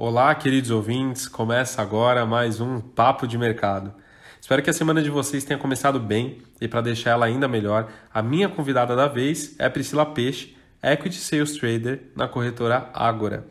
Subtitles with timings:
[0.00, 1.26] Olá, queridos ouvintes.
[1.26, 3.92] Começa agora mais um Papo de Mercado.
[4.40, 7.90] Espero que a semana de vocês tenha começado bem e para deixar ela ainda melhor,
[8.14, 13.48] a minha convidada da vez é Priscila Peixe, Equity Sales Trader na corretora Ágora.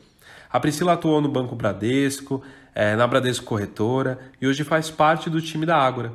[0.50, 2.42] A Priscila atuou no Banco Bradesco,
[2.74, 6.14] é, na Bradesco Corretora e hoje faz parte do time da Ágora.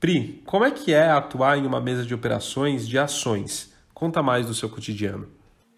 [0.00, 3.74] Pri, como é que é atuar em uma mesa de operações de ações?
[3.92, 5.28] Conta mais do seu cotidiano.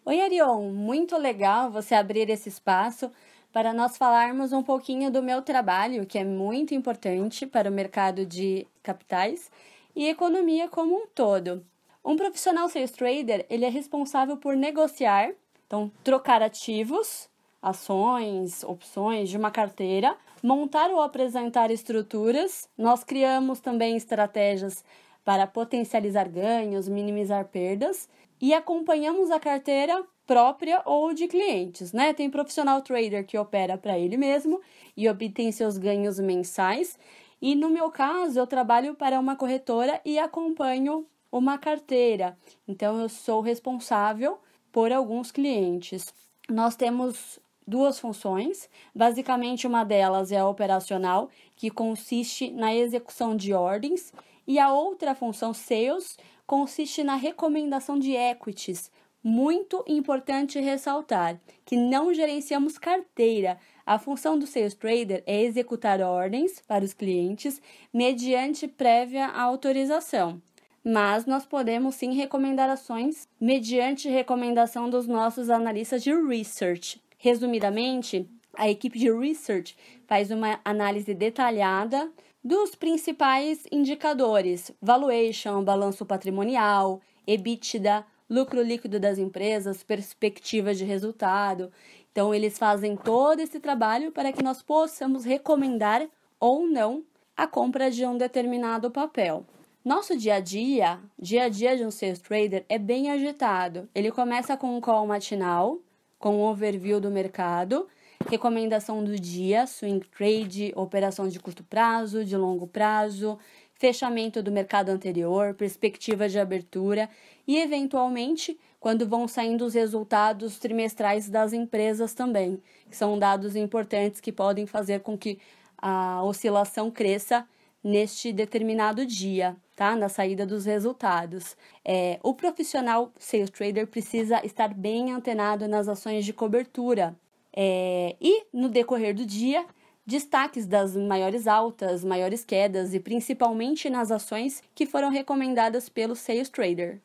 [0.05, 3.11] Oi, Arion, muito legal você abrir esse espaço
[3.53, 8.27] para nós falarmos um pouquinho do meu trabalho, que é muito importante para o mercado
[8.27, 9.51] de capitais
[9.97, 11.65] e economia como um todo.
[12.05, 15.33] Um profissional sales trader, ele é responsável por negociar,
[15.67, 17.29] então trocar ativos,
[17.61, 22.69] ações, opções de uma carteira, montar ou apresentar estruturas.
[22.79, 24.85] Nós criamos também estratégias
[25.25, 28.09] para potencializar ganhos, minimizar perdas
[28.41, 32.13] e acompanhamos a carteira própria ou de clientes, né?
[32.13, 34.61] Tem profissional trader que opera para ele mesmo
[34.95, 36.99] e obtém seus ganhos mensais.
[37.41, 42.37] E no meu caso, eu trabalho para uma corretora e acompanho uma carteira.
[42.69, 44.39] Então eu sou responsável
[44.71, 46.13] por alguns clientes.
[46.47, 48.69] Nós temos duas funções.
[48.95, 54.13] Basicamente, uma delas é a operacional, que consiste na execução de ordens,
[54.47, 58.91] e a outra função, sales, consiste na recomendação de equities,
[59.23, 63.59] muito importante ressaltar que não gerenciamos carteira.
[63.85, 67.61] A função do sales trader é executar ordens para os clientes
[67.93, 70.41] mediante prévia autorização.
[70.85, 77.01] Mas nós podemos sim recomendar ações mediante recomendação dos nossos analistas de research.
[77.19, 82.11] Resumidamente, a equipe de research faz uma análise detalhada
[82.43, 91.73] dos principais indicadores: valuation, balanço patrimonial, EBITDA, lucro líquido das empresas, perspectivas de resultado.
[92.13, 96.07] Então, eles fazem todo esse trabalho para que nós possamos recomendar
[96.39, 97.05] ou não
[97.37, 99.45] a compra de um determinado papel.
[99.85, 103.89] Nosso dia a dia, dia a dia de um sales trader é bem agitado.
[103.95, 105.79] Ele começa com um call matinal,
[106.19, 107.87] com um overview do mercado,
[108.29, 113.39] recomendação do dia, swing trade, operação de curto prazo, de longo prazo,
[113.79, 117.09] fechamento do mercado anterior, perspectiva de abertura
[117.47, 124.21] e, eventualmente, quando vão saindo os resultados trimestrais das empresas também, que são dados importantes
[124.21, 125.39] que podem fazer com que
[125.77, 127.47] a oscilação cresça
[127.83, 129.95] neste determinado dia, tá?
[129.95, 131.57] Na saída dos resultados.
[131.85, 137.17] É, o profissional sales trader precisa estar bem antenado nas ações de cobertura.
[137.57, 139.65] É, e no decorrer do dia,
[140.09, 146.49] destaques das maiores altas, maiores quedas e principalmente nas ações que foram recomendadas pelo Sales
[146.49, 146.99] Trader.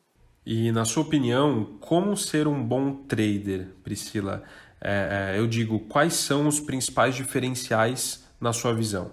[0.46, 4.42] E na sua opinião, como ser um bom trader, Priscila?
[4.80, 9.12] É, é, eu digo, quais são os principais diferenciais na sua visão?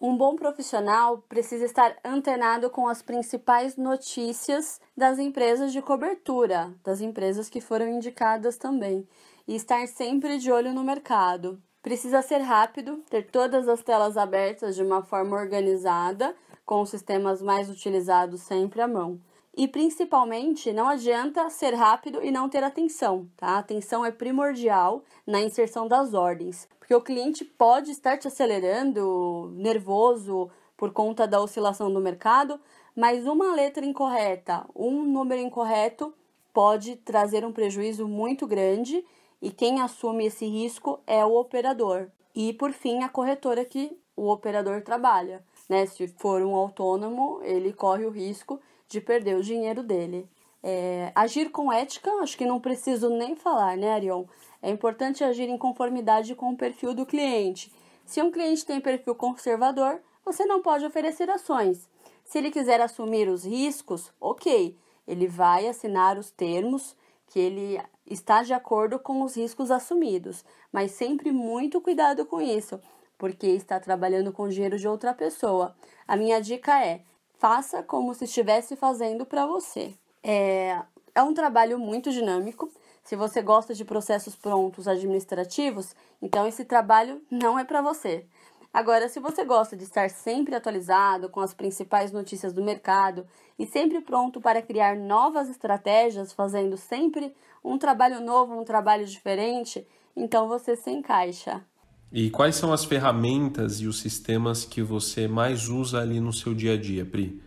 [0.00, 7.02] Um bom profissional precisa estar antenado com as principais notícias das empresas de cobertura, das
[7.02, 9.06] empresas que foram indicadas também,
[9.46, 11.60] e estar sempre de olho no mercado.
[11.88, 17.40] Precisa ser rápido, ter todas as telas abertas de uma forma organizada, com os sistemas
[17.40, 19.18] mais utilizados sempre à mão.
[19.56, 23.52] E principalmente, não adianta ser rápido e não ter atenção, tá?
[23.52, 29.50] A atenção é primordial na inserção das ordens, porque o cliente pode estar te acelerando,
[29.54, 32.60] nervoso por conta da oscilação do mercado,
[32.94, 36.12] mas uma letra incorreta, um número incorreto
[36.52, 39.02] pode trazer um prejuízo muito grande
[39.40, 42.08] e quem assume esse risco é o operador.
[42.34, 45.44] E por fim, a corretora que o operador trabalha.
[45.68, 45.86] Né?
[45.86, 50.28] Se for um autônomo, ele corre o risco de perder o dinheiro dele.
[50.62, 54.24] É, agir com ética, acho que não preciso nem falar, né, Arion?
[54.60, 57.72] É importante agir em conformidade com o perfil do cliente.
[58.04, 61.88] Se um cliente tem perfil conservador, você não pode oferecer ações.
[62.24, 64.76] Se ele quiser assumir os riscos, ok,
[65.06, 66.96] ele vai assinar os termos
[67.28, 72.80] que ele está de acordo com os riscos assumidos, mas sempre muito cuidado com isso,
[73.16, 75.76] porque está trabalhando com dinheiro de outra pessoa.
[76.06, 77.02] A minha dica é:
[77.38, 79.94] faça como se estivesse fazendo para você.
[80.22, 80.80] É,
[81.14, 82.70] é um trabalho muito dinâmico.
[83.02, 88.26] Se você gosta de processos prontos administrativos, então esse trabalho não é para você.
[88.72, 93.26] Agora, se você gosta de estar sempre atualizado com as principais notícias do mercado
[93.58, 97.34] e sempre pronto para criar novas estratégias, fazendo sempre
[97.64, 101.64] um trabalho novo, um trabalho diferente, então você se encaixa.
[102.12, 106.54] E quais são as ferramentas e os sistemas que você mais usa ali no seu
[106.54, 107.42] dia a dia, Pri?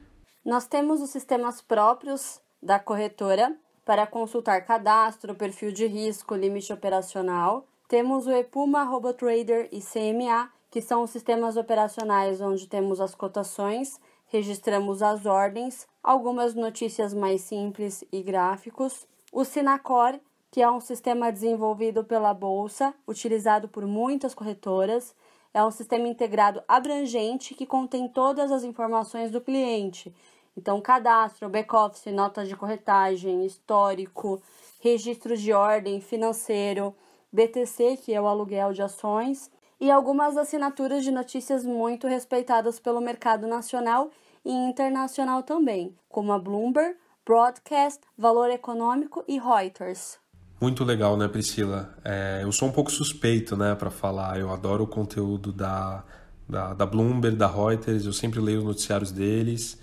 [0.45, 7.67] Nós temos os sistemas próprios da corretora para consultar cadastro, perfil de risco, limite operacional
[7.91, 13.99] Temos o Epuma, RoboTrader e CMA, que são os sistemas operacionais onde temos as cotações,
[14.27, 19.05] registramos as ordens, algumas notícias mais simples e gráficos.
[19.33, 20.17] O Sinacor,
[20.49, 25.13] que é um sistema desenvolvido pela Bolsa, utilizado por muitas corretoras.
[25.53, 30.15] É um sistema integrado abrangente que contém todas as informações do cliente.
[30.55, 34.41] Então, cadastro, back-office, notas de corretagem, histórico,
[34.79, 36.95] registros de ordem, financeiro,
[37.31, 39.49] BTC, que é o aluguel de ações,
[39.81, 44.11] e algumas assinaturas de notícias muito respeitadas pelo mercado nacional
[44.45, 46.95] e internacional também, como a Bloomberg,
[47.25, 50.19] Broadcast, Valor Econômico e Reuters.
[50.61, 51.97] Muito legal, né, Priscila?
[52.05, 54.39] É, eu sou um pouco suspeito, né, para falar.
[54.39, 56.03] Eu adoro o conteúdo da,
[56.47, 59.79] da, da, Bloomberg, da Reuters, eu sempre leio os noticiários deles.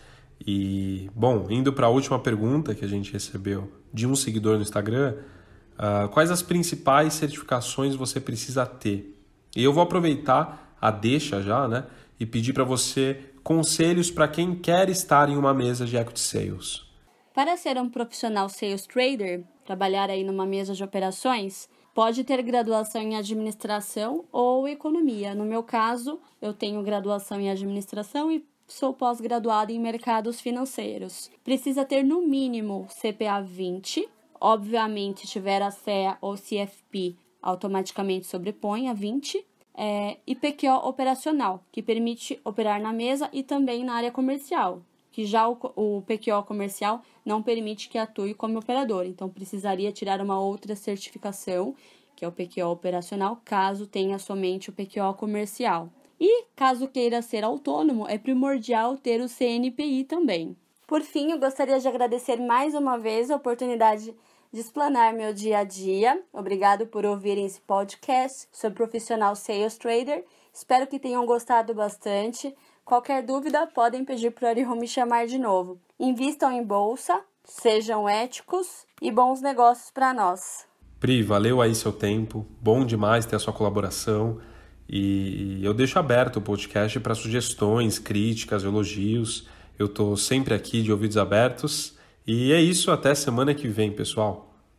[0.46, 4.62] E, bom, indo para a última pergunta que a gente recebeu de um seguidor no
[4.62, 5.16] Instagram,
[5.74, 9.17] uh, quais as principais certificações você precisa ter?
[9.56, 11.84] E eu vou aproveitar a deixa já, né?
[12.18, 16.82] E pedir para você conselhos para quem quer estar em uma mesa de equity sales.
[17.32, 23.00] Para ser um profissional sales trader, trabalhar aí numa mesa de operações, pode ter graduação
[23.00, 25.34] em administração ou economia.
[25.34, 31.30] No meu caso, eu tenho graduação em administração e sou pós-graduada em mercados financeiros.
[31.42, 34.08] Precisa ter no mínimo CPA 20.
[34.40, 39.44] Obviamente, tiver a CEA ou CFP, automaticamente sobrepõe a 20.
[39.80, 44.82] É, e PQO operacional, que permite operar na mesa e também na área comercial,
[45.12, 50.20] que já o, o PQO comercial não permite que atue como operador, então precisaria tirar
[50.20, 51.76] uma outra certificação,
[52.16, 55.88] que é o PQO operacional, caso tenha somente o PQO comercial.
[56.20, 60.56] E, caso queira ser autônomo, é primordial ter o CNPI também.
[60.88, 64.12] Por fim, eu gostaria de agradecer mais uma vez a oportunidade
[64.52, 66.20] de explanar meu dia a dia.
[66.32, 70.24] Obrigado por ouvirem esse podcast sobre profissional sales trader.
[70.52, 72.54] Espero que tenham gostado bastante.
[72.84, 75.78] Qualquer dúvida, podem pedir para o Ariho me chamar de novo.
[76.00, 80.66] Invistam em bolsa, sejam éticos e bons negócios para nós.
[80.98, 82.46] Pri, valeu aí seu tempo.
[82.60, 84.40] Bom demais ter a sua colaboração.
[84.88, 89.46] E eu deixo aberto o podcast para sugestões, críticas, elogios.
[89.78, 91.97] Eu estou sempre aqui de ouvidos abertos.
[92.28, 94.47] E é isso, até semana que vem, pessoal.